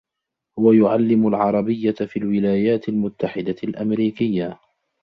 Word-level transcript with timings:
هو 0.59 0.71
يعلم 0.71 1.27
العربية 1.27 1.91
في 1.91 2.17
الولايات 2.19 2.89
المتحدة 2.89 3.55
الأمريكية. 3.63 4.59